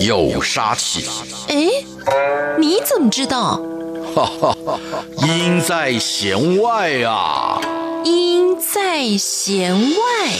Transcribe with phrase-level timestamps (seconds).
[0.00, 1.04] 有杀气。
[1.48, 1.68] 哎，
[2.58, 3.60] 你怎么知道？
[4.14, 4.78] 哈哈哈，
[5.26, 7.60] 音在弦外啊。
[8.04, 10.30] 音在弦外，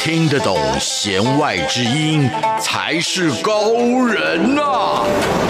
[0.00, 2.28] 听得懂弦外之音
[2.60, 3.70] 才是高
[4.06, 4.62] 人呐！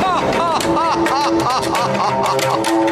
[0.03, 2.86] 哈哈哈哈哈哈！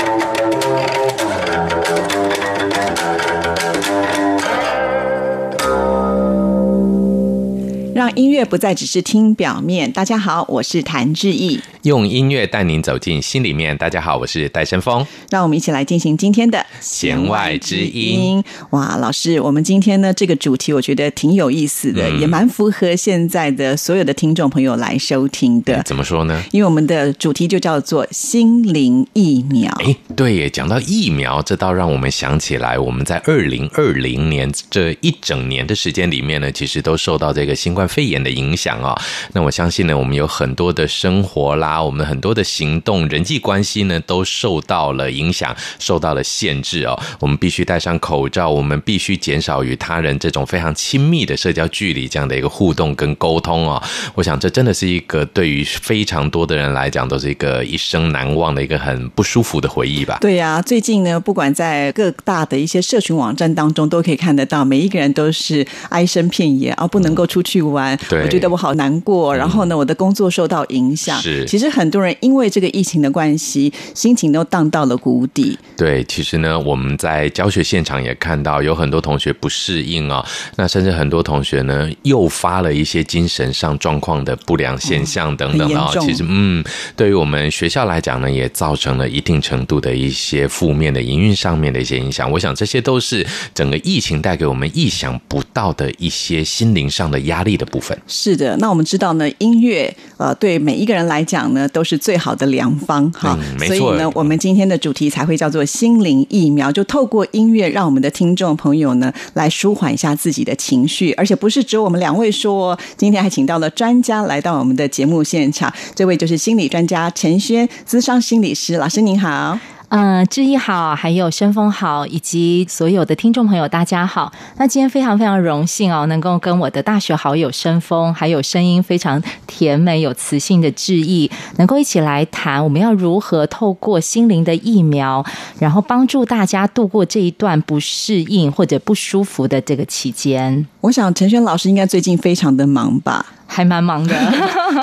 [8.04, 9.90] 让音乐不再只是听表面。
[9.90, 13.74] 大家好，我是谭志毅，用音乐带您走进心里面。
[13.78, 15.06] 大家好，我是戴伸峰。
[15.30, 18.44] 让我们一起来进行今天的弦外之音。
[18.72, 25.82] 哇，老师，我们今天呢这个主题我觉得挺有意思的，嗯、也蛮符合现在的所有的听众朋友来收听的。
[25.84, 26.44] 怎么说呢？
[26.52, 29.72] 因为我们的主题就叫做心灵疫苗。
[29.82, 38.92] 哎，对耶，讲到疫苗，这倒让我们想起来，我们在二零二零年这一整年的时间里面呢，其实都受到这个新冠肺炎的影响啊，
[39.34, 47.00] 那我相信呢，我们有很多的生活啦，我们很多的行动、人际关系呢，都受到了影响，受到了限制哦。
[47.20, 53.80] 我们必须戴上口罩，我们必须减少与他人这种非常亲密的社交距离这样的一个互动跟沟通哦。
[54.16, 60.18] 我想这真的是一个对于非常多的人来讲，都是一个一生难忘的一个很不舒服的回忆吧。
[60.20, 67.83] 对呀，最近呢，不管在各大的一些社群网站当中，都可以看得到，每一个人都是哀声遍野啊，不能够出去玩。
[68.08, 71.20] 对，我觉得我好难过，然后呢，我的工作受到影响。
[71.20, 75.58] 是，其实很多人因为这个疫情的关系，心情都荡到了谷底。
[75.76, 85.98] 对，其实呢，我们在教学现场也看到有很多同学不适应啊、哦，那甚至很多同学呢，诱发了一些精神上状况的不良现象等等啊、哦。
[86.00, 86.64] 其实，嗯，
[86.96, 92.30] 对于我们学校来讲呢，也造成了一定程度的一些负面的营运上面的一些影响。
[92.30, 97.98] 我想，这些都是整个疫情带给我们意想不到的一些心灵上的压力的部分。
[98.06, 103.36] 是的，那我们知道呢，音乐呃，对每一个人来讲呢，都是最好的良方哈。
[103.58, 119.58] 嗯，所以呢，我们今天的主题才会叫做“心灵疫苗”，就透过音乐，让我们的听众朋友呢来舒缓一下自己的情绪，而且不是只有我们两位说，今天还请到了专家来到我们的节目现场，这位就是心理专家陈轩，资商心理师老师您好。
[119.96, 124.32] 嗯，志毅好，还有申峰好，以及所有的听众朋友，大家好。
[124.56, 135.24] 那今天非常非常荣幸哦，能够跟我的大学好友申峰，还有声音非常甜美、有磁性的志毅，能够一起来谈，我们要如何透过心灵的疫苗，
[135.60, 140.66] 然后帮助大家度过这一段不适应或者不舒服的这个期间。
[140.80, 143.24] 我想陈轩老师应该最近非常的忙吧？
[143.46, 144.16] 还蛮忙的，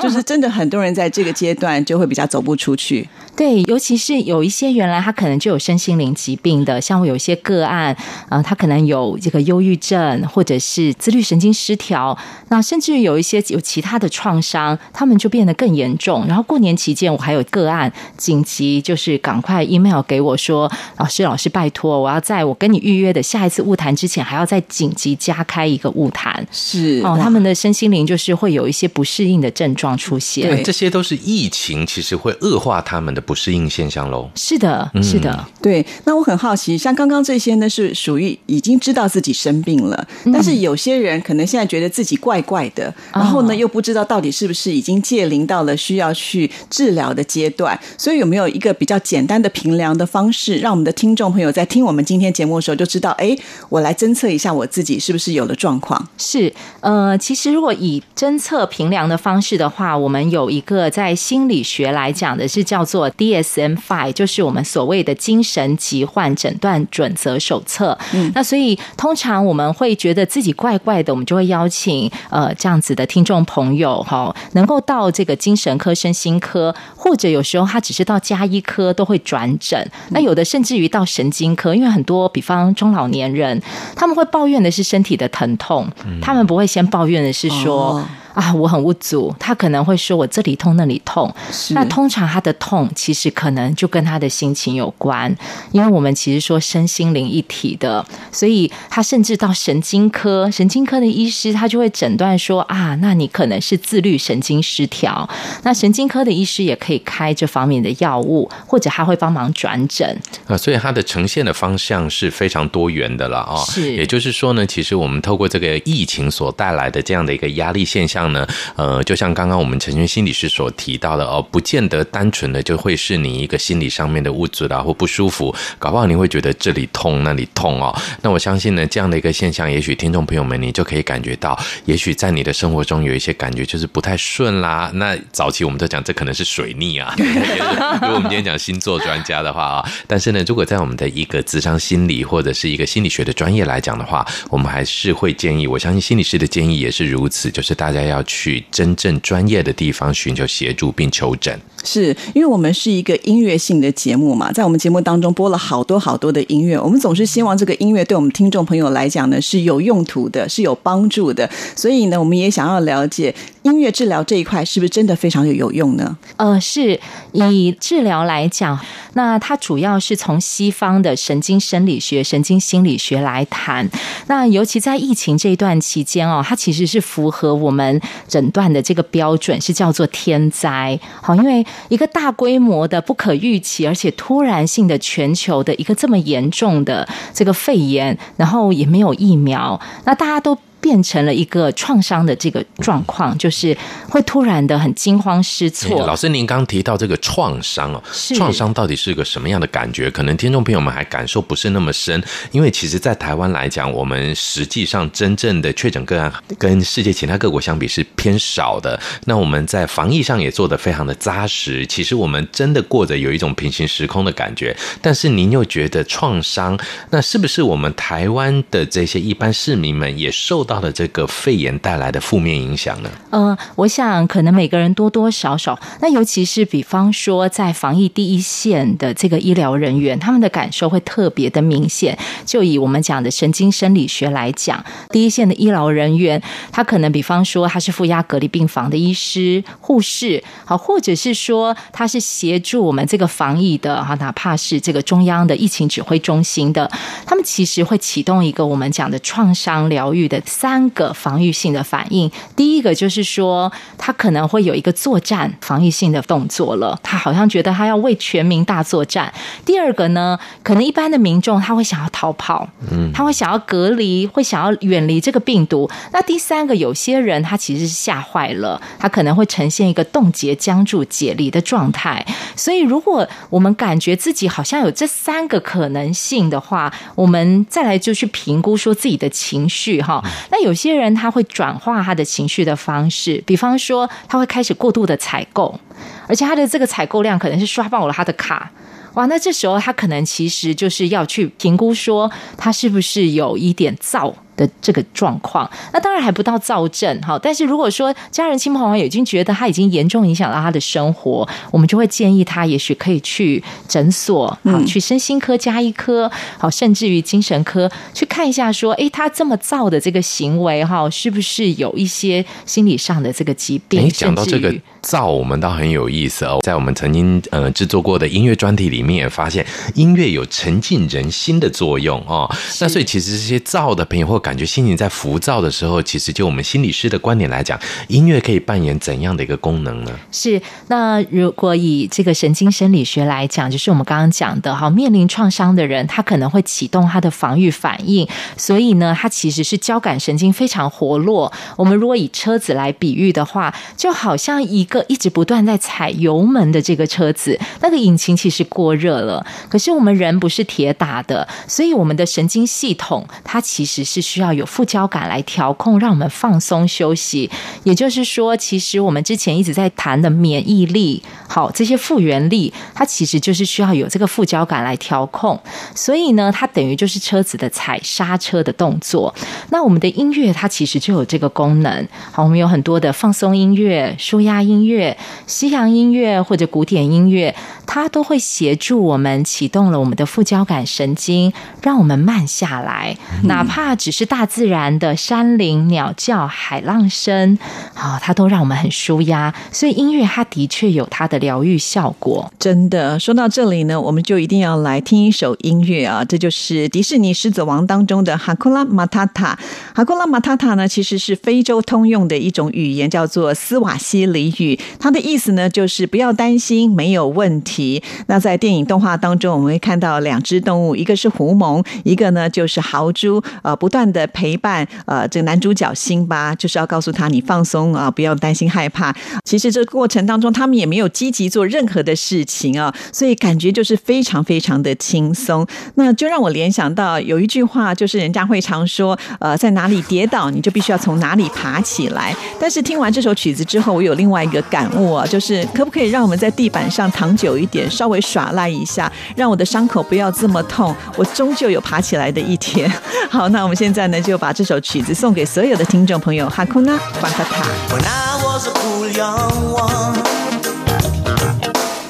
[0.00, 3.06] 就是真的很多人在这个阶段就会比较走不出去。
[3.34, 7.96] 对，尤其是有一些原来他可能就有身心灵疾病的，像我有一些个案，
[8.28, 12.16] 呃，他可能有这个忧郁症，或者是自律神经失调，
[12.50, 16.26] 那甚至于有一些有其他的创伤，他们就变得更严重。
[16.28, 26.46] 然后过年期间，我还有个案紧急，就是赶快 email 给我说，老师，老师，拜托，我要在我跟你预约的下一次晤谈之前，还要再紧急加开一个晤谈。
[26.52, 30.46] 是哦，他们的身心灵就是会有一些不适应的症状出现。
[30.46, 33.21] 对，这些都是疫情，其实会恶化他们的。
[33.22, 34.28] 不适应现象喽？
[34.34, 35.86] 是的，是的，嗯、对。
[36.04, 47.78] 那我很好奇，像刚刚这些呢，是属于已经知道自己生病了，嗯、但是有些人可能现在觉得自己怪怪的，嗯、然后呢，又不知道到底是不是已经戒临到了需要去治疗的阶段。
[47.96, 53.36] 所以有没有一个比较简单的评量的方式，让我们的听众朋友在听我们今天节目的时候就知道，哎，
[53.68, 56.08] 我来侦测一下我自己是不是有了状况？
[56.18, 63.11] 是，呃，其实如果以侦测评量的方式的话，我们有一个在心理学来讲的是叫做。
[63.18, 67.96] DSM-5 就是我们所谓的精神疾患诊断准则手册。
[68.12, 79.90] 嗯，那所以通常我们会觉得自己怪怪的，我们就会邀请呃这样子的听众朋友哈，能够到这个精神科、身心科，或者有时候他只是到加医科都会转诊。
[80.10, 83.60] 那有的甚至于到神经科，因为很多比方中老年人，
[83.94, 85.86] 他们会抱怨的是身体的疼痛，
[86.20, 88.02] 他们不会先抱怨的是说。
[88.34, 89.34] 啊，我很无助。
[89.38, 91.32] 他可能会说我这里痛那里痛，
[91.70, 95.34] 那通常他的痛其实可能就跟他的心情有关，
[95.70, 105.28] 因为我们其实说身心灵一体的，所以他甚至到神经科，神经科的医师他就会诊断说啊，那你可能是自律神经失调。
[105.64, 110.56] 那神经科的医师也可以开这方面的药物，或者他会帮忙转诊啊。
[110.56, 113.56] 所以他的呈现的方向是非常多元的了啊。
[113.64, 118.21] 是，也就是说呢，其实我们透过这个疫情所带来的这样的一个压力现象。
[118.22, 118.46] 上呢，
[118.76, 127.92] 呃，就像刚刚我们陈瑄心理师所提到的哦，不见得单纯的就会是你一个心理上面的物质啊或不舒服，搞不好你会觉得这里痛那里痛哦。
[128.20, 134.90] 那我相信呢，这样的一个现象，也许听众朋友们你就可以感觉到，也许在你的生活中有一些感觉就是不太顺啦。
[134.94, 137.12] 那早期我们都讲这可能是水逆啊，
[138.02, 151.56] 如果我们今天讲星座专家的话啊，但是呢，如果在我们的一个智商心理或者是一个心理学的专业来讲的话，我们还是会建议，我相信心理师的建议也是如此，就是大家要去真正专业的地方寻求协助并求诊。
[151.84, 166.16] 是因为我们是一个音乐性的节目嘛，在我们节目当中播了好多好多的音乐，我们总是希望这个音乐对我们听众朋友来讲呢是有用途的，是有帮助的，所以呢，我们也想要了解音乐治疗这一块是不是真的非常有有用呢？
[166.36, 166.98] 呃，是
[167.32, 168.78] 以治疗来讲，
[169.14, 173.88] 那它主要是从西方的神经生理学、神经心理学来谈，
[174.28, 180.98] 那尤其在疫情这一段期间哦，它其实是符合我们诊断的这个标准，是叫做天灾。
[181.20, 190.56] 好，因为一个大规模的、不可预期而且突然性的全球的一个这么严重的这个肺炎，然后也没有疫苗，那大家都。
[190.82, 193.74] 变成了一个创伤的这个状况，就是
[194.10, 196.04] 会突然的很惊慌失措。
[196.04, 198.02] 老师，您刚提到这个创伤哦，
[198.36, 200.10] 创伤到底是个什么样的感觉？
[200.10, 202.20] 可能听众朋友们还感受不是那么深，
[202.50, 209.00] 因为其实，在台湾来讲，我们实际上真正的确诊个案跟世界其他各国相比是偏少的。
[209.26, 211.86] 那我们在防疫上也做得非常的扎实。
[211.86, 214.76] 其实我们真的过着有一种平行时空的感觉。
[215.00, 216.76] 但是您又觉得创伤，
[217.10, 220.71] 那是不是我们台湾的这些一般市民们也受到？
[220.72, 223.10] 到了这个肺炎带来的负面影响呢？
[223.28, 232.18] 呃，我想可能每个人多多少少，那尤其是比方说在防疫第一线的这个医疗人员，他们的感受会特别的明显。
[232.46, 236.42] 就以我们讲的神经生理学来讲，第一线的医疗人员，
[236.72, 246.90] 他可能比方说他是负压隔离病房的医师、护士，好，或者是说他是协助我们这个防疫的哈，哪怕是这个中央的疫情指挥中心的，
[247.26, 250.40] 他们其实会启动一个我们讲的创伤疗愈的。
[250.62, 259.34] 三个防御性的反应，第一个就是说，他可能会有一个作战防御性的动作了，他好像觉得他要为全民大作战。
[259.64, 265.90] 第二个呢，可能一般的民众他会想要逃跑，嗯，他会想要隔离，会想要远离这个病毒。
[266.12, 272.24] 那第三个，有些人他其实是吓坏了，他可能会呈现一个冻结、僵住、解离的状态。
[272.54, 280.22] 所以，如果我们感觉自己好像有这三个可能性的话，我们再来就去评估说自己的情绪哈。
[280.52, 285.80] 那有些人他会转化他的情绪的方式，比方说他会开始过度的采购，
[286.28, 288.70] 而且他的这个采购量可能是刷爆了他的卡，
[289.14, 289.24] 哇！
[289.24, 294.34] 那这时候他可能其实就是要去评估说他是不是有一点躁。
[294.56, 297.38] 的这个状况，那当然还不到躁症哈。
[297.42, 314.02] 但是如果说家人亲朋好友已经觉得他已经严重影响到他的生活，我们就会建议他，也许可以去诊所，好去身心科、加医科，好甚至于精神科去看一下，说，哎，他这么躁的这个行为哈，是不是有一些心理上的这个疾病？
[314.02, 316.60] 哎，讲到这个躁，我们倒很有意思哦。
[316.62, 322.48] 在我们曾经呃制作过的音乐专题里面，也发现音乐有沉浸人心的作用哦。
[322.80, 327.78] 那所以其实这些躁的朋友或感觉心情在浮躁的时候，其实就我们心理师的观点来讲，
[328.08, 330.10] 音乐可以扮演怎样的一个功能呢？
[330.32, 341.52] 是，那如果以这个神经生理学来讲，就是我们刚刚讲的哈，面临创伤的人，他可能会启动他的防御反应，所以呢，他其实是交感神经非常活络。
[341.76, 349.46] 我们如果以车子来比喻的话，就好像一个一直不断在踩油门的这个车子，那个引擎其实过热了。
[349.68, 354.31] 可是我们人不是铁打的，所以我们的神经系统它其实是。
[354.32, 357.50] 需要有副交感来调控，让我们放松休息。
[357.84, 365.60] 也就是说，其实我们之前一直在谈的免疫力，好，这些复原力，它其实就是需要有这个副交感来调控。
[365.94, 369.34] 所以呢，它等于就是车子的踩刹车的动作。
[369.68, 372.08] 那我们的音乐，它其实就有这个功能。
[372.30, 375.14] 好，我们有很多的放松音乐、舒压音乐、
[375.46, 377.54] 西洋音乐或者古典音乐，
[377.86, 384.21] 它都会协助我们启动了我们的副交感神经，让我们慢下来，哪怕只是。
[384.22, 387.58] 是大自然的山林、鸟叫、海浪声，
[387.92, 389.52] 好，它都让我们很舒压。
[389.72, 392.48] 所以音乐它的确有它的疗愈效果。
[392.56, 396.24] 真的，说到这里呢，我们就一定要来听一首音乐啊！
[396.24, 399.58] 这就是迪士尼《狮子王》当中的哈库拉马塔塔。
[399.92, 404.78] 哈库拉马塔塔呢，其实是非洲通用的一种语言，叫做斯瓦西里语。
[405.00, 407.72] 它的意思呢，就是不要担心，没有问题。
[407.72, 408.02] 题。
[408.26, 419.14] 那在电影动画当中，我们会看到两只动物，一个是狐獴，一个呢就是豪猪，呃，不断的陪伴呃这个男主角辛巴，就是要告诉他你放松啊，不要担心害怕。
[419.44, 425.66] 其实这个过程当中，他们也没有积极做任何的事情啊，所以感觉就是非常非常的轻松。
[425.94, 432.34] 那就让我联想到有一句话，就是人家会常说，呃，在哪里跌倒，你就必须要从哪里爬起来。
[432.60, 442.90] 但是听完这首曲子之后，我有另外一个感悟啊，就是可不可以让我们在地板上躺久一点，稍微耍赖一下，让我的伤口不要这么痛，我终究有爬起来的一天。
[443.30, 447.62] 好，那我们现在在呢，就把这首曲子送给所有的听众朋友，哈库纳巴卡塔。
[447.88, 450.18] When I was a cool young one,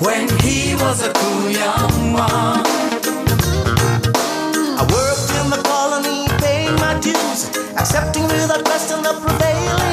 [0.01, 2.63] when he was a cool young one,
[4.79, 9.92] I worked in the colony, paying my dues, accepting without question the prevailing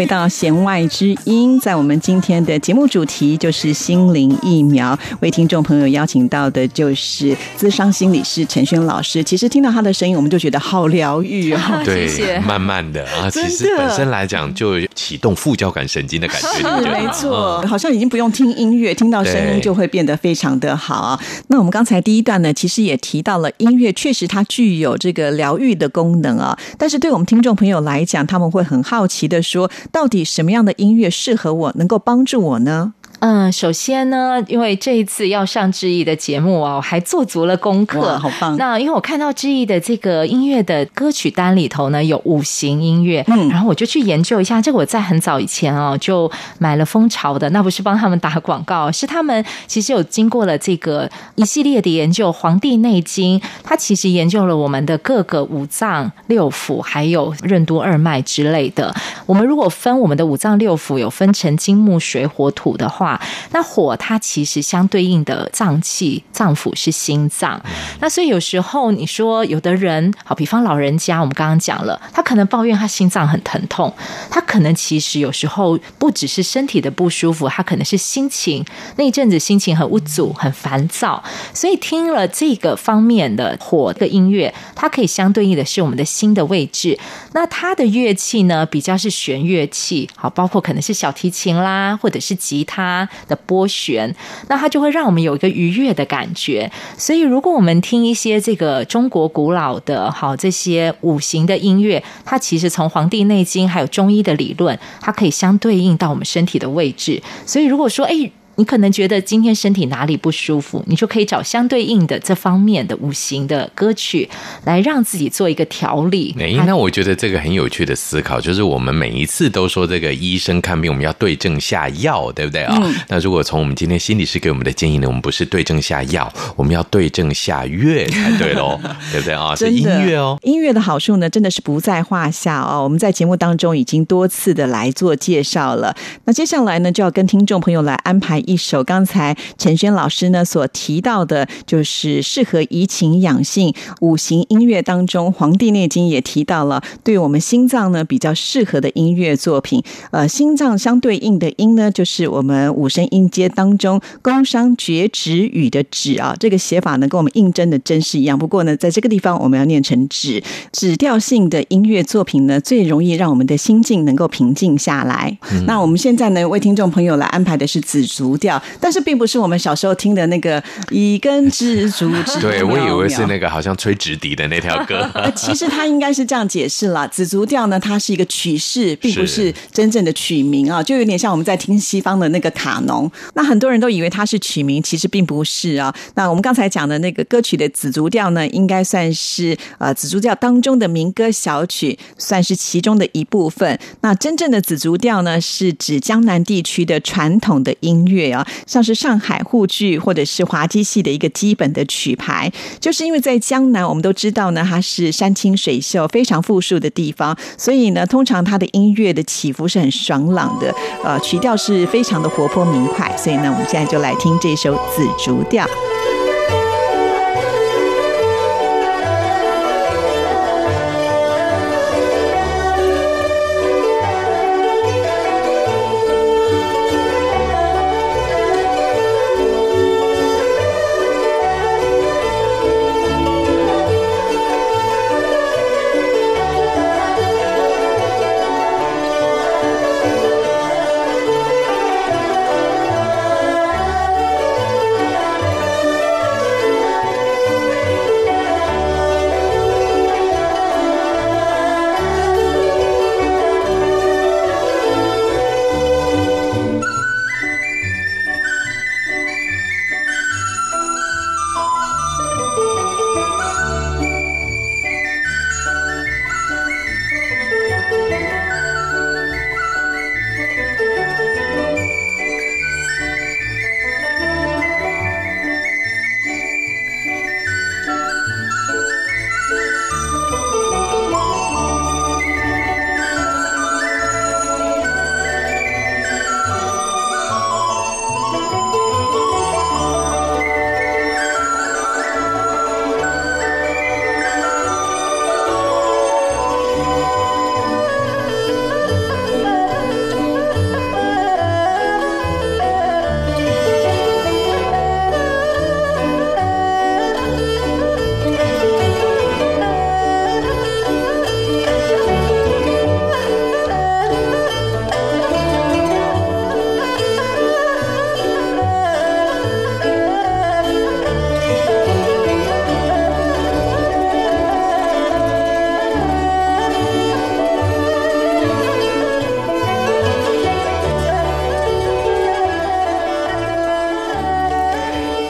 [0.00, 9.22] 回到弦外之音，在我们今天的节目主题就是心灵疫苗，为听众朋友邀请到的就是咨商心理师陈轩老师。
[9.22, 11.60] 其实听到他的声音，我们就觉得好疗愈哦。
[11.84, 21.20] 对，谢谢慢慢的啊，其实本身来讲就启动副交感神经的感觉，是没错，嗯好像已经不用听音乐，听到声音就会变得非常的好啊。
[21.48, 26.58] 那我们刚才第一段呢，其实也提到了音乐确实它具有这个疗愈的功能啊。
[26.78, 32.94] 但是对我们听众朋友来讲，他们会很好奇的说，到底什么样的音乐适合我，能够帮助我呢？
[33.20, 38.56] 嗯，首先呢，因为这一次要上志毅的节目啊，我还做足了功课，好棒！
[38.56, 44.60] 那因为我看到志毅的这个音乐的歌曲单里头呢，有五行音乐，嗯，然后我就去研究一下。
[44.60, 58.94] 这个我在很早以前哦，就买了蜂巢的，那不是帮他们打广告，是他们其实有经过了这个一系列的研究，《黄帝内经》它其实研究了我们的各个五脏六腑，还有任督二脉之类的。
[59.26, 63.09] 我们如果分我们的五脏六腑，有分成金木水火土的话，
[63.52, 67.60] 那火它其实相对应的脏器脏腑是心脏。
[68.00, 73.92] 那所以有时候你说有的人，好比方老人家，我们刚刚讲了，他可能抱怨他心脏很疼痛，
[74.30, 78.64] 他可能其实有时候不只是身体的不舒服，他可能是心情
[78.96, 81.22] 那一阵子心情很无阻、很烦躁。
[81.54, 86.98] 所以听了这个方面的火的音乐，它可以相对应的是我们的心的位置。
[87.32, 94.14] 那它的乐器呢，比较是弦乐器，好，包括可能是小提琴啦，或者是吉他的拨弦，
[94.48, 96.70] 那它就会让我们有一个愉悦的感觉。
[96.96, 107.22] 所以，如果我们听一些这个中国古老的好这些五行的音乐，它其实从《黄帝内经》还有中医的理论，它可以相对应到我们身体的位置。
[107.46, 108.30] 所以，如果说，哎。
[108.60, 114.28] 你可能觉得今天身体哪里不舒服，你就可以找相对应的这方面的五行的歌曲
[114.64, 116.36] 来让自己做一个调理。
[116.38, 122.78] 哎，那我觉得这个很有趣的思考，就是我们每一次都说这个医生看病，我们要对症下药，对不对啊？
[122.82, 122.94] 嗯。
[123.08, 128.78] 那如果从我们今天心理师给我们的建议呢，我们不是对症下药，我们要对症下乐才对喽，
[129.10, 129.56] 对不对啊？
[129.56, 132.84] 是音乐哦，音乐的好处呢，真的是不在话下哦。
[132.84, 135.96] 我们在节目当中已经多次的来做介绍了。
[136.26, 138.38] 那接下来呢，就要跟听众朋友来安排。
[138.50, 149.80] 一首刚才陈轩老师呢所提到的，就是适合怡情养性五行音乐当中，《黄帝内经》也提到了，对我们心脏呢比较适合的音乐作品。
[150.10, 158.36] 呃，心脏相对应的音呢，就是我们五声音阶当中宫商角徵羽的徵啊，这个写法呢跟我们应征的征是一样。
[158.36, 160.42] 不过呢，在这个地方我们要念成征，
[160.72, 165.38] 征调性的音乐作品呢，最容易让我们的心境能够平静下来。
[165.66, 168.29] 那我们现在呢，为听众朋友来安排的是紫竹。
[168.36, 172.40] 调，但是并不是我们小时候听的那个一根蜘蛛织。
[172.40, 175.08] 对，我以为是那个好像吹直笛的那条歌。
[175.36, 183.10] 其实它应该是这样解释啦，紫竹调呢，它是一个曲式，并不是真正的曲名啊，就有点像我们在听西方的那个卡农。
[183.34, 185.94] 那很多人都以为它是曲名，其实并不是啊。
[186.14, 193.78] 那我们刚才讲的那个歌曲的紫竹调呢，应该算是呃紫竹调当中的民歌小曲，算是其中的一部分。
[194.02, 198.19] 那真正的紫竹调呢，是指江南地区的传统的音乐。
[198.28, 215.64] 啊，像是上海沪剧或者是滑稽戏的一个基本的曲牌，就是因为在江南，我们都知道呢，它是山清水秀、非常富庶的地方，所以呢，通常它的音乐的起伏是很爽朗的，呃，曲调是非常的活泼明快，所以呢，我们现在就来听这首《紫竹调》。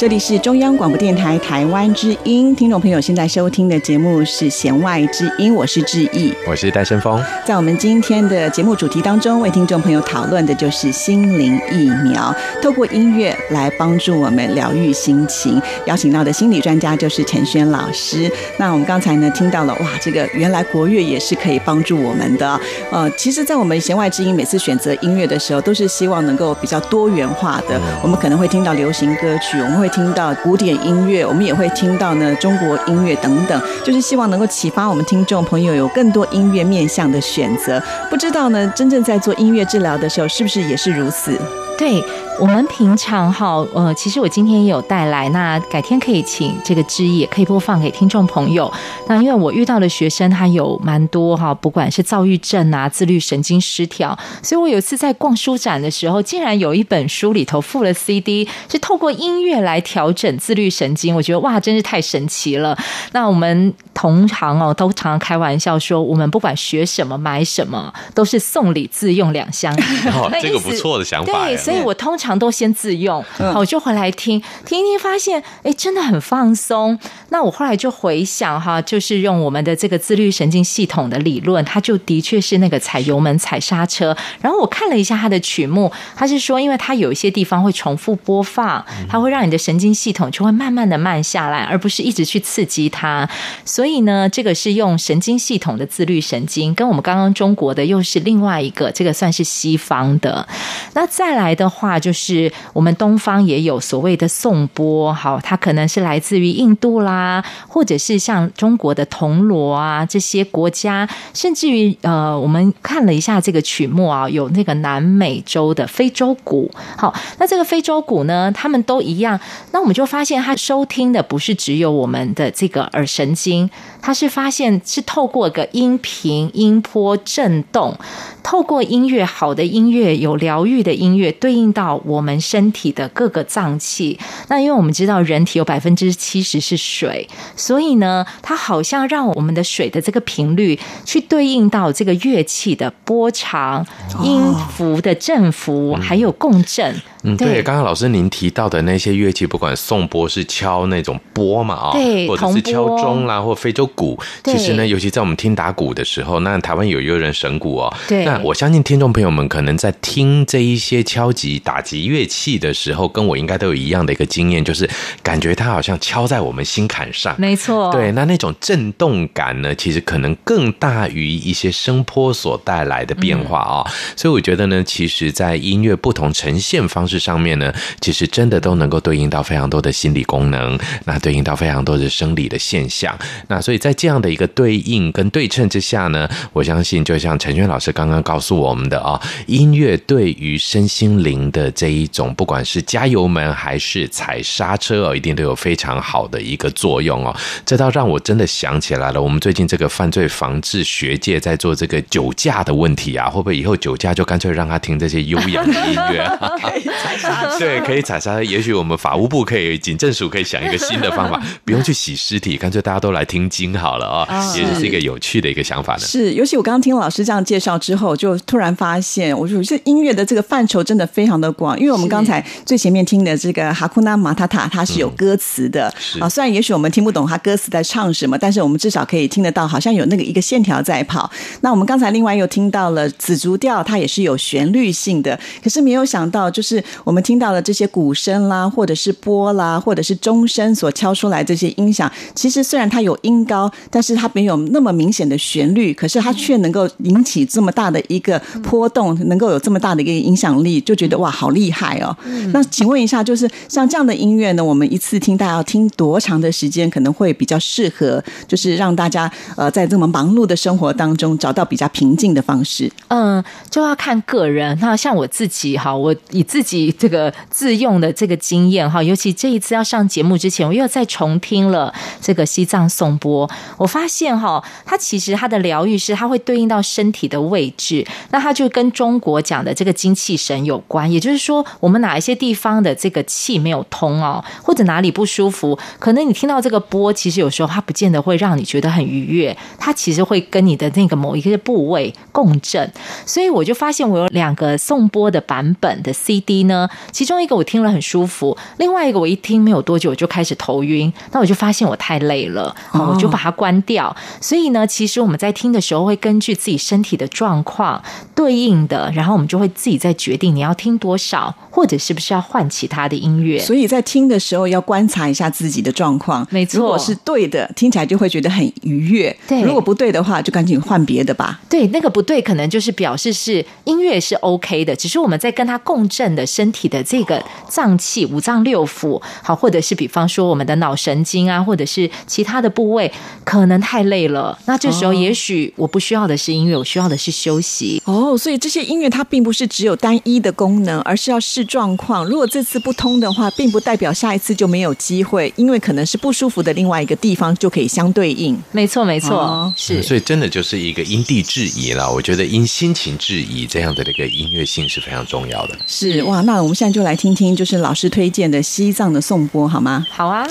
[0.00, 7.22] 这里是中央广播电台台湾之音，听众朋友现在收听的节目是《弦外之音》，我是志毅，我是戴胜峰。
[7.44, 15.60] 在我们今天的节目主题当中，为听众朋友讨论的就是心灵疫苗，透过音乐来帮助我们疗愈心情。
[15.84, 18.32] 邀请到的心理专家就是陈轩老师。
[18.56, 22.58] 那我们刚才呢听到了，哇，这个原来国乐也是可以帮助我们的。
[22.90, 27.78] 呃，其实，在我们《弦外之音》每次选择音乐的时候，都是希望能够比较多元化的。
[28.02, 29.89] 我们可能会听到流行歌曲，我们会。
[29.90, 37.82] 听到古典音乐，我们也会听到呢中国音乐等等，就是希望能够启发我们听众朋友有更多音乐面向的选择。
[38.08, 41.38] 不知道呢，真正在做音乐治疗的时候，是不是也是如此？
[41.80, 42.04] 对。
[42.38, 48.72] 我们平常哈，呃，其实我今天也有带来，那改天可以请这个志毅也可以播放给听众朋友。
[49.06, 61.14] 那因为我遇到的学生他有蛮多哈，不管是躁郁症啊、自律神经失调，所以我有一次在逛书展的时候，竟然有一本书里头附了 CD，是透过音乐来调整自律神经。
[61.14, 62.74] 我觉得哇，真是太神奇了。
[63.12, 69.82] 那我们同行哦，都常常开玩笑说，我们不管学什么、买什么，都是送礼自用两相宜。
[70.14, 71.44] 哦， 这个不错的想法。
[71.44, 72.40] 对，所以我通常。
[72.40, 76.98] 都先自用，好，我就回来听，听一听，发现哎，真的很放松。
[77.28, 84.16] 那我后来就回想哈，就是用我们的这个自律神经系统的理论，它就的确是那个踩油门、踩刹车。
[84.40, 93.28] 然后我看了一下它的曲目，它是说，因为它有一些地方会重复播放，它会让你的神经系统就会慢慢的慢下来，而不是一直去刺激它。
[93.66, 100.48] 所以呢，这个是用神经系统的自律神经，跟我们刚刚中国的又是另外一个，这个算是西方的。
[100.94, 102.50] 那再来的话就是。
[102.72, 119.38] 我们东方也有所谓的颂钵，好，它可能是来自于印度啦，或者是像中国的铜锣啊这些国家，甚至于呃，我们看了一下这个曲目啊，有那个南美洲的非洲鼓，好，那这个非洲鼓呢，他们都一样，
[119.72, 123.68] 那我们就发现它收听的不是只有我们的这个耳神经，
[124.00, 127.94] 它是发现是透过个音频音波震动。
[128.42, 134.18] 透过音乐，好的音乐，有疗愈的音乐，对应到我们身体的各个脏器。
[134.48, 143.84] 那因为我们知道人体有百分之七十是水，所以呢，它好像让我们的水的这个频率去对应到这个乐器的波长、
[144.22, 144.40] 音
[144.76, 146.94] 符的振幅，还有共振。
[147.22, 164.88] 嗯，对，刚刚老师您提到的那些乐器，不管颂钵是敲那种钵嘛啊，对，或者是敲钟啦，或非洲鼓，其实呢，尤其在我们听打鼓的时候，那台湾有一个人神鼓哦，对，那我相信听众朋友们可能在听这一些敲击打击乐器的时候，跟我应该都有一样的一个经验，就是
[165.22, 177.20] 感觉它好像敲在我们心坎上，没错，对，那那种震动感呢，其实可能更大于一些声波所带来的变化啊，嗯，所以我觉得呢，其实，在音乐不同呈现方式。
[177.20, 183.14] 上面呢，其实真的都能够对应到非常多的心理功能，那对应到非常多的生理的现象。
[183.48, 197.34] 那所以在这样的一个对应跟对称之下呢，我相信就像陈轩老师刚刚告诉我们的啊，音乐对于身心灵的这一种，不管是加油门还是踩刹车哦，一定都有非常好的一个作用哦。
[197.64, 206.24] 这倒让我真的想起来了，我们最近这个犯罪防治学界在做这个酒驾的问题啊，会不会以后酒驾就干脆让他听这些悠扬的音乐？
[207.02, 208.42] 踩刹车， 对，可以踩刹车。
[208.42, 216.00] 也许我们法务部可以，警政署可以想一个新的方法， 不用去洗尸体，干脆大家都来听经好了啊、哦，也是一个有趣的一个想法呢。
[216.00, 226.28] 是，尤其我刚刚听老师这样介绍之后，就突然发现，我觉得这音乐的这个范畴真的非常的广，因为我们刚才最前面听的这个哈库纳马塔塔，它是有歌词的啊。
[226.28, 231.30] 虽然也许我们听不懂它歌词在唱什么，但是我们至少可以听得到，好像有那个一个线条在跑。
[231.60, 236.82] 那我们刚才另外又听到了紫竹调，它也是有旋律性的，可是没有想到就是。
[237.04, 252.14] 我们听到了这些鼓声啦，或者是波啦，或者是钟声所敲出来这些音响，其实虽然它有音高，但是它没有那么明显的旋律，可是它却能够引起这么大的一个波动，能够有这么大的一个影响力，就觉得哇，好厉害哦！
[252.52, 262.92] 那请问一下，就是像这样的音乐呢，我们一次听大家要听多长的时间，可能会比较适合，就是让大家呃在这么忙碌的生活当中找到比较平静的方式？
[263.08, 264.76] 嗯，就要看个人。
[264.82, 266.94] 那像我自己哈，我以自己。
[266.98, 281.10] 这个自用的这个经验哈，尤其这一次要上节目之前，我又再重听了这个西藏颂钵，我发现哈，它其实它的疗愈是它会对应到身体的位置，那它就跟中国讲的这个精气神有关。
[281.10, 292.92] 也就是说，我们哪一些地方的这个气没有通哦，或者哪里不舒服，可能你听到这个波，其实有时候它不见得会让你觉得很愉悦，它其实会跟你的那个某一个部位共振。
[293.24, 304.14] 所以我就发现，我有两个送波的版本的 CD 呢，其中一个我听了很舒服，另外一个我一听没有多久我就开始头晕，那我就发现我太累了，我就把它关掉。
[304.40, 308.02] 所以呢，其实我们在听的时候会根据自己身体的状况
[308.34, 313.58] 对应的，然后我们就会自己再决定你要听多少，或者是不是要换其他的音乐。
[313.58, 316.78] 所以在听的时候要观察一下自己的状况，没错。
[316.80, 321.60] 如果是对的，听起来就会觉得很愉悦；对，如果不对的话，就赶紧换别的吧。
[321.68, 333.10] 对，那个不对，可能就是表示是音乐是 OK 的，只是我们在跟它共振的身体的这个脏器、五脏六腑，好，或者是比方说我们的脑神经啊，或者是其他的部位，
[333.44, 334.58] 可能太累了。
[334.66, 338.02] 那这时候也许我不需要的是音乐，我需要的是休息。
[338.04, 342.24] 哦，所以这些音乐它并不是只有单一的功能，而是要视状况。
[342.24, 348.60] 如果这次不通的话，并不代表下一次就没有机会，因为可能是不舒服的另外一个地方就可以相对应。
[348.72, 350.02] 没错，没错，哦、是。
[350.02, 352.10] 所以真的就是一个因地制宜了。
[352.10, 355.76] 我觉得因心情制宜这样的一个音乐性是非常重要的。
[355.86, 360.06] 是哇，那我们现在就来听听，就是老师推荐的西藏的颂钵，好吗？
[360.10, 360.46] 好啊。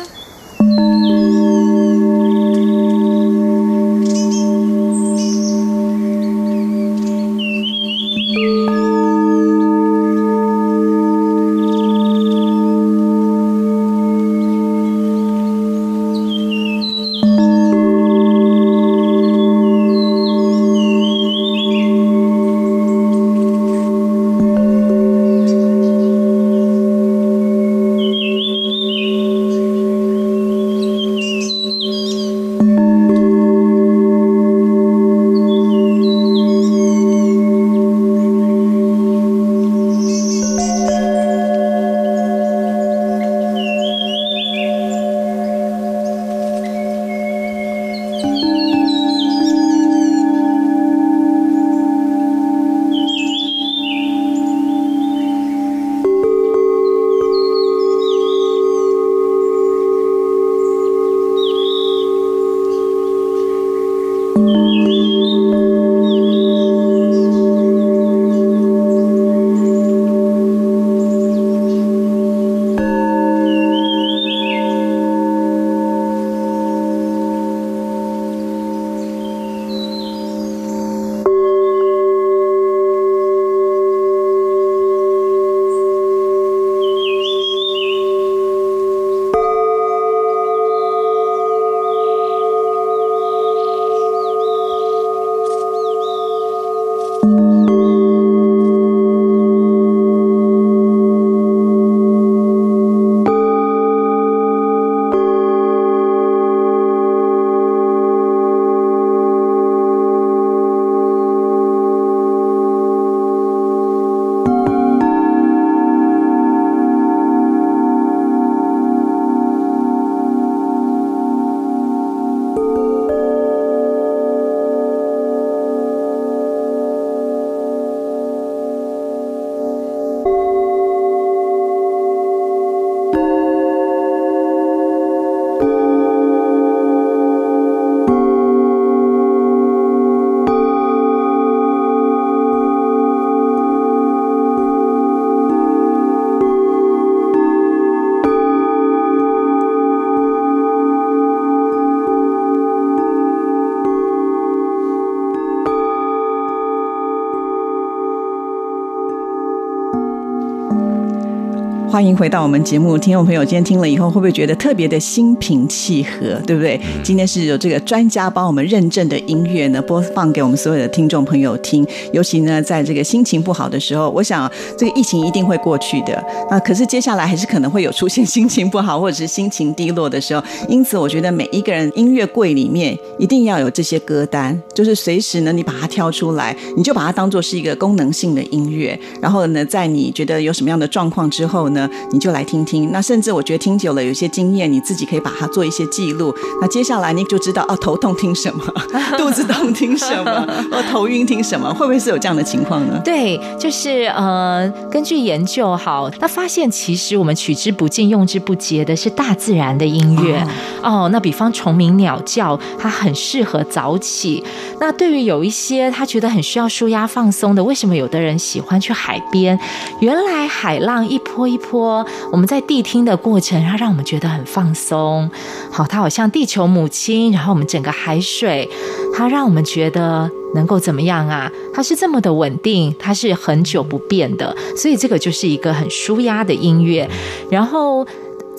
[161.89, 166.80] 欢迎回到我们节目，听众朋友，今天听了以后会不会觉得特别的心平气和，对不对？
[167.02, 171.84] 今天是有这个专家帮我们认证的音乐呢，播放给我们所有的听众朋友听。
[172.13, 176.23] 尤其呢，在这个心情不好的时候，我想这个疫情一定会过去的。
[176.52, 180.43] 那可是接下来还是可能会有出现心情不好或者是心情低落的时候。
[180.67, 188.97] 因此，我觉得每一个人音乐柜里面一定要有这些歌单，就是随时呢，你把它挑出来，你就把它当做是一个功能性的音乐。
[189.19, 192.91] 然后呢，在你觉得有什么样的状况之后呢，呢，你就来听听。
[192.91, 196.33] 那甚至我觉得听久了，有些经验，你自己可以把它做一些记录。
[196.61, 198.63] 那接下来你就知道哦，头痛听什么，
[199.17, 202.99] 肚子痛听什么，哦，头晕听什么，会不会是有这样的情况呢？
[203.05, 210.39] 对，就是呃，根据研究，好，那发现其实我们取之不尽、用之不竭的是大自然的音乐
[210.83, 211.09] 哦，哦。
[211.11, 214.43] 那比方虫鸣鸟叫，它很适合早起。
[214.79, 219.57] 那对于有一些他觉得很需要舒压放松的，为什么有的人喜欢去海边？
[219.99, 225.29] 原来海浪一波一波，我们在谛听的过程，它让我们觉得很放松。
[225.71, 228.69] 好，它好像地球母亲，然后我们整个海水，
[229.15, 231.51] 它让我们觉得能够怎么样啊？
[231.73, 237.10] 它是这么的稳定，它是很久不变的，所以这个就是一个很舒压的音乐。
[237.49, 238.08] 然后。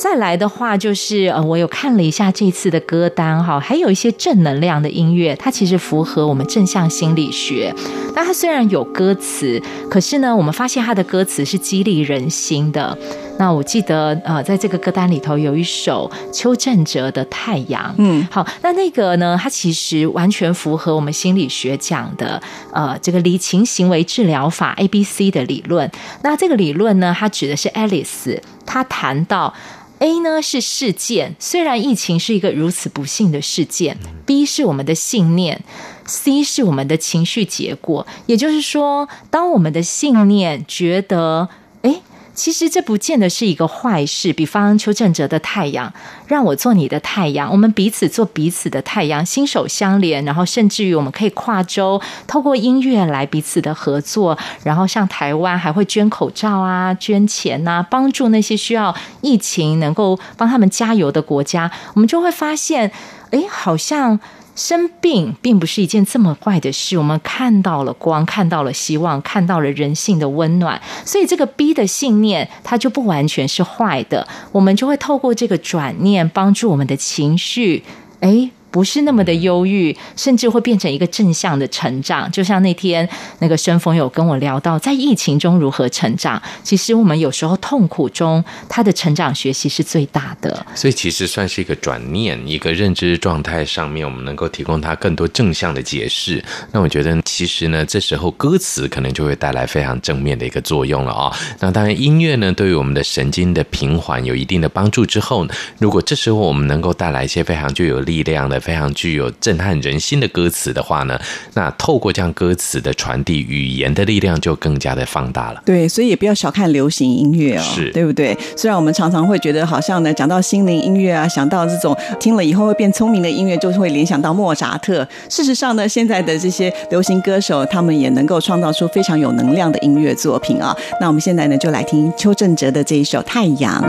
[0.01, 7.71] 再来的话，就是呃，我有看了一下这次的歌单哈，还有一些正能量的音乐，它其实符合我们正向心理学。
[8.17, 12.97] 那它虽然有歌词，可是呢，我们发现它的歌词是激励人心的。
[13.39, 22.41] 那我记得呃，在这个歌单里头有一首邱振哲的《太阳》，嗯，好，那那个呢，它其实完全符合我们心理学讲的
[22.73, 25.91] 呃这个离情行为治疗法 ABC 的理论。
[26.23, 29.53] 那这个理论呢，它指的是 Alice，他谈到。
[30.01, 33.99] A 呢是事件，虽然疫情是一个如此不幸的事件。
[34.25, 35.63] B 是我们的信念
[36.07, 38.07] ，C 是我们的情绪结果。
[38.25, 41.49] 也就是说，当我们的信念觉得，
[41.83, 42.01] 诶。
[42.41, 44.33] 其实这不见得是一个坏事。
[44.33, 45.91] 比方邱振哲的《太阳》，
[46.27, 54.39] 让我做你的太阳，我们彼此做彼此的太阳，心手相连，然后甚至于我们可以跨州，透过音乐来彼此的合作。
[54.65, 61.71] 然后像台湾还会捐口罩啊，捐钱呐，帮助那些需要疫情能够帮他们加油的国家。
[61.93, 62.91] 我们就会发现，
[63.33, 64.19] 哎，好像。
[64.61, 77.83] 生病并不是一件这么坏的事，我们看到了光，看到了希望，看到了人性的温暖，所以这个 B 的信念它就不完全是坏的，我们就会透过这个转念帮助我们的情绪，
[78.21, 82.31] 诶不是那么的忧郁，甚至会变成一个正向的成长。
[82.31, 83.09] 就像那天
[83.41, 86.41] 那个申峰有跟我聊到，在疫情中如何成长。
[86.63, 90.65] 其实我们有时候痛苦中，他的成长学习是最大的。
[90.75, 96.43] 所以其实算是一个转念，一个认知状态上面，我们能够提供他更多正向的解释。
[96.71, 101.37] 那我觉得其实呢，这时候歌词可能就会带来非常正面的一个作用了啊、哦。
[101.59, 105.45] 那当然音乐呢，对于我们的神经的平缓有一定的帮助之后，
[105.79, 108.60] 如果这时候我们能够带来一些非常具有力量的。
[108.61, 111.19] 非常具有震撼人心的歌词的话呢，
[111.55, 115.63] 那透过这样歌词的传递，语言的力量就更加的放大了。
[115.65, 118.37] 对，所以也不要小看流行音乐哦，是对不对？
[118.57, 125.07] 虽然我们常常会觉得好像呢，讲到心灵音乐啊，想到这种听了以后会变聪明的音乐，就是会联想到莫扎特。
[125.29, 130.77] 事实上呢，现在的这些流行歌手，他们也能够创造出非常有能量的音乐作品啊。
[131.01, 133.83] 那我们现在呢，就来听邱正哲的这一首《太阳》。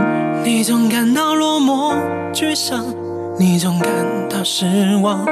[0.44, 1.94] 你总感到落寞、
[2.32, 3.01] 沮丧。
[3.38, 3.90] 你总感
[4.28, 4.66] 到失
[5.02, 5.24] 望，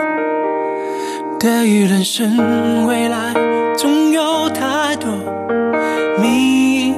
[1.38, 3.34] 对于人生未来，
[3.76, 5.10] 总有太多
[6.18, 6.94] 迷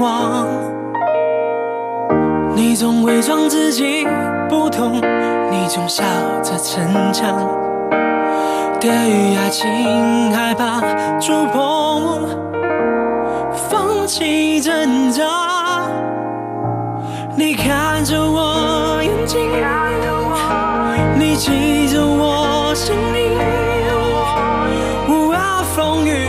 [0.00, 0.46] 惘。
[2.54, 4.06] 你总伪装自己
[4.48, 4.94] 不痛，
[5.50, 6.02] 你总笑
[6.42, 7.38] 着逞强，
[8.80, 10.80] 对于爱情害怕
[11.20, 12.26] 触碰，
[13.68, 15.22] 放弃挣扎。
[17.36, 18.79] 你看着我。
[21.40, 23.32] 记着我声音，
[25.08, 25.40] 无论
[25.74, 26.28] 风雨，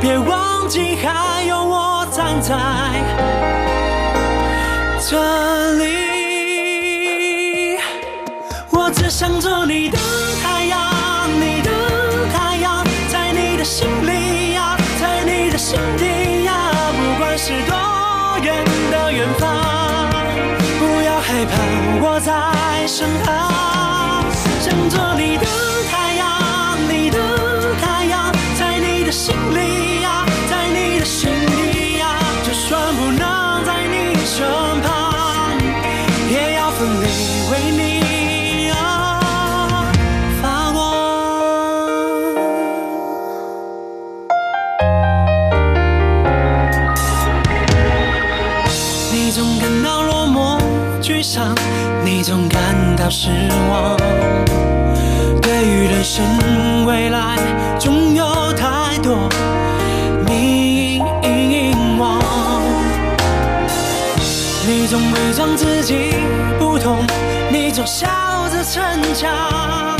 [0.00, 2.56] 别忘记还有我站在
[5.06, 5.84] 这里。
[8.70, 9.98] 我只想做你的
[10.42, 11.70] 太阳，你的
[12.32, 17.76] 太阳，在你的心里呀，在你的心底呀，不管是多
[18.42, 19.46] 远的远方，
[20.78, 21.52] 不要害怕，
[22.00, 22.32] 我在
[22.86, 23.69] 身旁。
[29.10, 34.46] 心里呀，在你的心里呀，就算不能在你身
[34.82, 35.58] 旁，
[36.30, 37.06] 也要奋力
[37.50, 38.76] 为你而
[40.40, 40.78] 发光。
[49.12, 50.60] 你总感到落寞
[51.02, 51.52] 沮丧，
[52.04, 52.60] 你总感
[52.96, 53.28] 到失
[53.68, 53.96] 望，
[55.42, 56.24] 对于人生
[56.86, 57.36] 未来
[57.76, 58.49] 总有。
[59.02, 59.28] 多
[60.26, 61.00] 迷
[61.98, 62.20] 惘。
[64.66, 66.14] 你总伪装自己
[66.58, 66.98] 不痛，
[67.50, 68.06] 你总笑
[68.50, 68.82] 着逞
[69.14, 69.96] 强。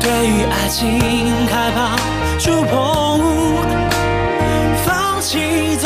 [0.00, 0.98] 对于爱情
[1.46, 1.96] 害怕
[2.38, 3.20] 触碰，
[4.84, 5.76] 放弃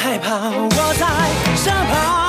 [0.00, 1.06] 害怕，我在
[1.56, 2.27] 身旁，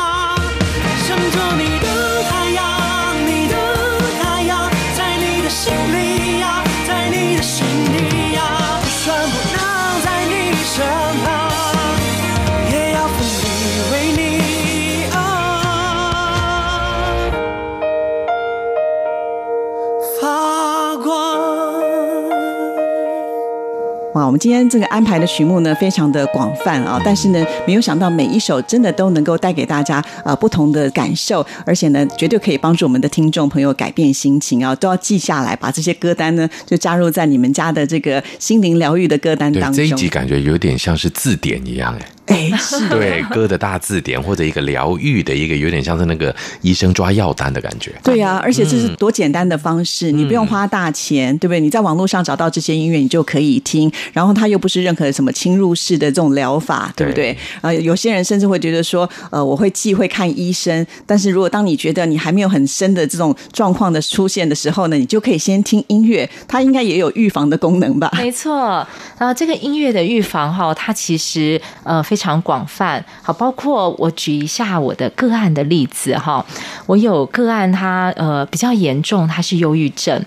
[24.39, 39.73] 今天这个安排的曲目呢，非常的广泛啊，但是呢，没有想到每一首真的都能够带给大家啊不同的感受，而且呢，绝对可以帮助我们的听众朋友改变心情啊，都要记下来，把这些歌单呢就加入在你们家的这个心灵疗愈的歌单当中。
[39.73, 47.91] 这一集感觉有点像是字典一样，哎，哎，是对，歌的大字典或者一个疗愈的一个，有点像是那个医生抓药单的感觉。
[48.03, 51.59] 对呀、啊，而且这是多简单的方式，你不用花大钱，对不对？
[51.59, 53.91] 你在网络上找到这些音乐，你就可以听。
[54.13, 57.35] 然后它又不是任何什么侵入式的这种疗法，对不对？
[57.61, 60.85] 呃，有些人甚至会觉得说，呃，我会忌讳看医生。
[61.05, 68.11] 但是如果当你觉得你还没有很深的这种状况的出现的时候呢，你就可以先听音乐，它应该也有预防的功能吧？
[68.15, 73.03] 没错，啊，这个音乐的预防哈，它其实呃非常广泛。
[73.23, 76.45] 好，包括我举一下我的个案的例子哈，
[76.85, 80.23] 我有个案他呃比较严重，他是忧郁症。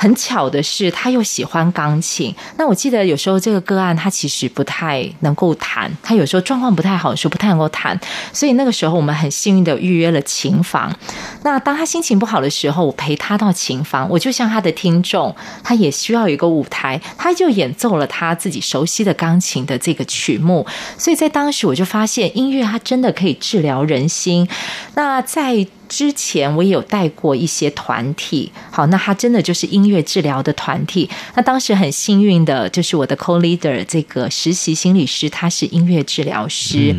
[0.00, 2.34] 很巧的是，他又喜欢钢琴。
[2.56, 8.00] 那我记得有时候这个个案他其实不太能够弹，他有时候状况不太好的时候不太能够弹。
[8.32, 10.90] 所以那个时候我们很幸运的预约了琴房。
[11.42, 20.66] 那当他心情不好的时候，我陪他到琴房，我就像他的听众，他也需要一个舞台，他就演奏了他自己熟悉的钢琴的这个曲目。
[20.96, 24.48] 所以在当时我就发现，音乐它真的可以治疗人心。
[24.94, 31.10] 那在之前我也有带过一些团体，好，那他真的就是音乐治疗的团体。
[31.34, 36.94] 那当时很幸运的就是我的 co-leader 这个实习心理师，他是音乐治疗师。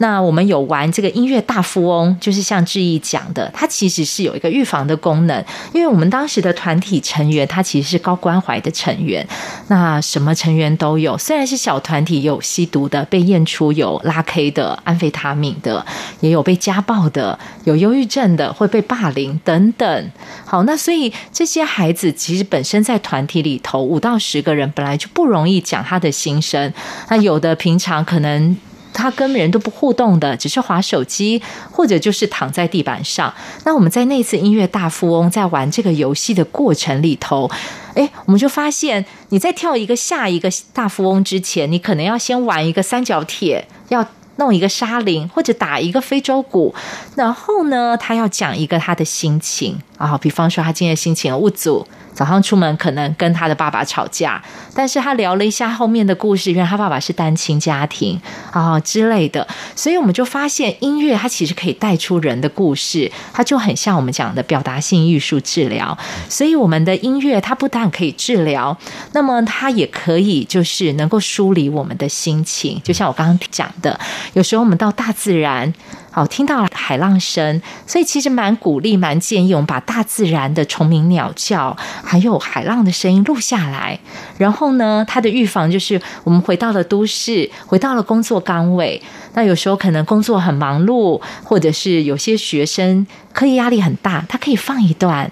[0.00, 5.44] 那我们有玩这个音乐大富翁，就是像志毅讲的，它其实是有一个预防的功能。
[5.74, 9.26] 因为我们当时的团体成员，他其实是高关怀的成员，
[9.68, 11.18] 那什么成员都有。
[11.18, 15.84] 虽然是小团体，有吸毒的，被验出有拉 K 的、安非他命的，
[16.20, 18.30] 也有被家暴的，有忧郁症。
[18.30, 20.10] 的会被霸凌等等，
[20.46, 26.72] 好，那所以这些孩子其实本身在团体里头五到十个人本来就不容易讲他的心声，
[27.08, 28.56] 那有的平常可能
[28.92, 33.32] 他跟人都不互动的，只是滑手机或者就是躺在地板上。
[33.64, 37.50] 那我们在那次音乐大富翁在玩这个游戏的过程里头，
[37.94, 44.06] 诶，我们就发现你在跳一个下一个大富翁之前，你可能要先玩一个三角铁，要。
[44.36, 46.74] 弄一个沙铃，或者打一个非洲鼓，
[47.14, 51.86] 然后呢，他要讲一个他的心情啊，比方说他今天心情无助。
[52.20, 54.42] 早上出门可能跟他的爸爸吵架，
[54.74, 58.20] 但是他聊了一下后面的故事，原来他爸爸是单亲家庭
[58.52, 65.96] 啊之类的，所以我们就发现音乐它其实可以带出人的故事，它就很像我们讲的表达性艺术治疗。
[66.28, 68.76] 所以我们的音乐它不但可以治疗，
[69.14, 73.98] 那么它也可以就是能够梳理我们的心情，就像我刚刚讲的，
[74.34, 75.72] 有时候我们到大自然。
[76.12, 83.96] 好，听到海浪声，所以其实蛮鼓励、蛮建议我们把大自然的虫鸣鸟叫，还有海浪的声音录下来。
[84.36, 89.00] 然后呢，它的预防就是我们回到了都市，回到了工作岗位。
[89.34, 95.30] 那有时候可能工作很忙碌，或者是有些学生课业压力很大，他可以放一段。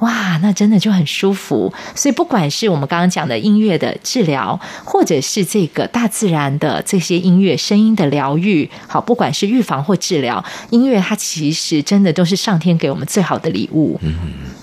[0.00, 1.72] 哇，那真的就很舒服。
[1.94, 13.98] 所以不管是我们刚刚讲的音乐的治疗，或者是这个大自然的这些音乐声音的疗愈，好，不管是预防或治疗，音乐它其实真的都是上天给我们最好的礼物。
[14.02, 14.14] 嗯。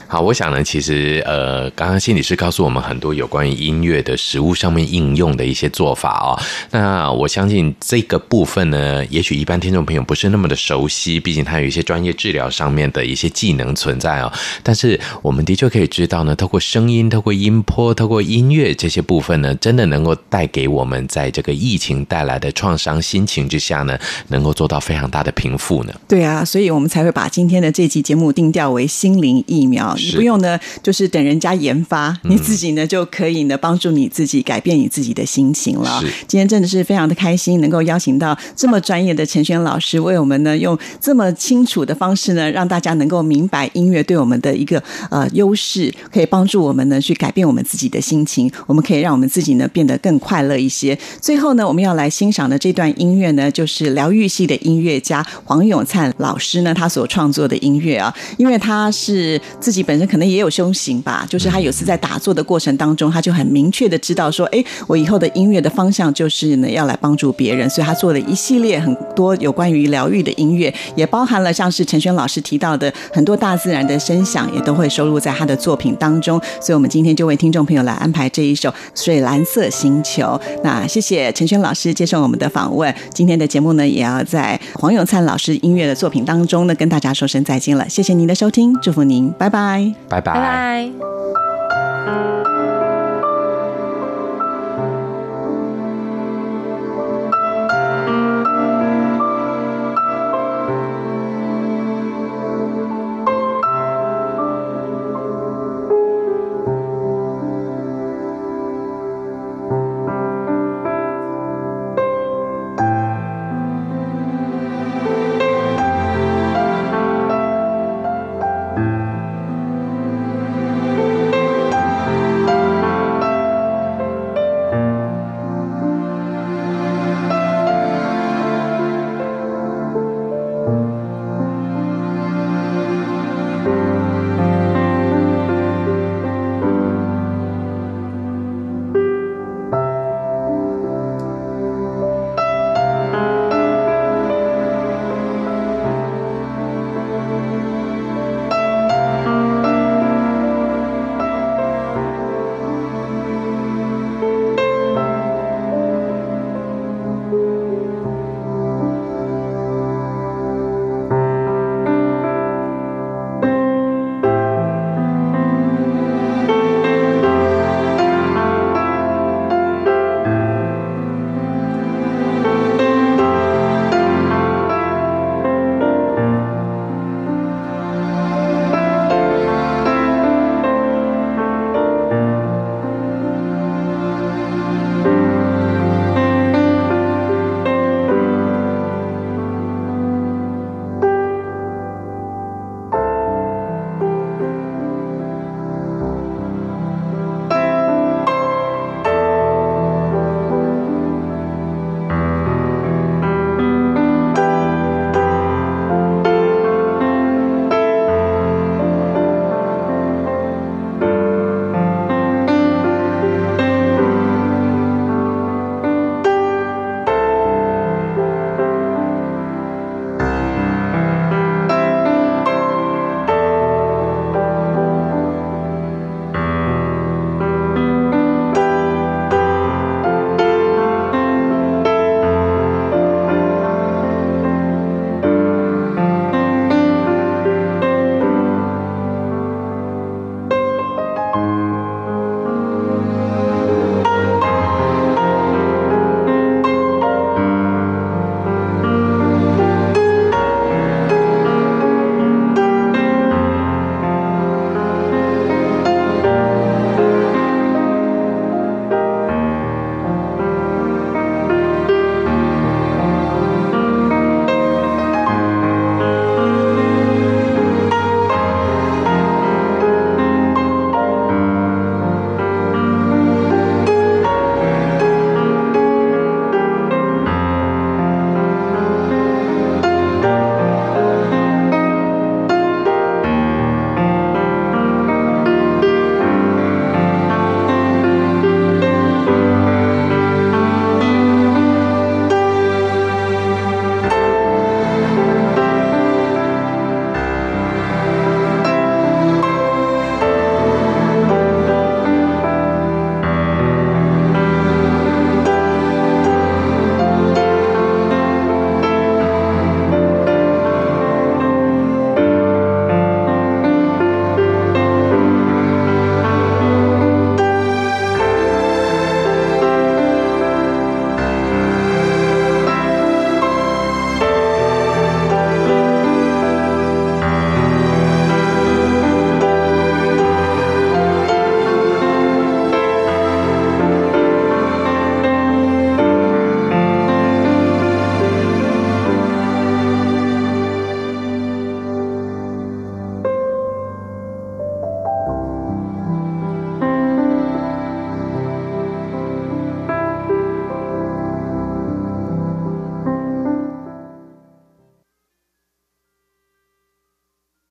[0.10, 6.40] 好，我想呢，其实呃，刚刚心理师告诉我们很多有关于音乐的实物上面应用的一些做法哦。
[6.72, 14.32] 那我相信这个部分呢，也许一般听众朋友不是那么的熟悉，毕竟它有一些专业治疗上面的一些技能存在哦。
[14.64, 24.00] 但是我们的确可以知道呢，透过声音、透过音波、透过音乐这些部分呢，真的能够带给我们在这个疫情带来的创伤心情之下呢，
[24.30, 25.94] 能够做到非常大的平复呢。
[26.08, 29.97] 对啊，所以我们才会把今天的这期节目定调为心灵疫苗。
[29.98, 36.02] 你不用呢，就是等人家研发，你自己呢就可以呢帮助你自己改变你自己的心情了。
[36.28, 50.98] 今天真的是非常的开心，能够邀请到这么专业的陈轩老师，为我们呢用这么清楚的方式呢，让大家能够明白音乐对我们的一个呃优势，可以帮助我们呢去改变我们自己的心情，我们可以让我们自己呢变得更快乐一些。
[51.20, 59.87] 最后呢，我们要来欣赏的这段音乐呢，就是疗愈系的音乐家黄永灿老师呢他所创作的音乐啊，因为他是自己。
[59.88, 76.40] 本身可能也有修行吧，就是他有次在打坐的过程当中，他就很明确的知道说，哎，我以后的音乐的方向就是呢，要来帮助别人，所以他做了一系列很多有关于疗愈的音乐，也包含了像是陈轩老师提到的很多大自然的声响，也都会收录在他的作品当中。
[76.60, 80.24] 所以，我们今天就为听众朋友来安排这一首《水蓝色星球》。
[80.64, 82.94] 那谢谢陈轩老师接受我们的访问。
[83.14, 87.88] 今天的节目呢，也要在黄永灿老师音乐的作品当中呢，跟大家说声再见了。
[87.88, 89.77] 谢谢您的收听，祝福您，拜拜。
[89.77, 89.96] 拜拜。
[90.10, 91.67] 拜拜。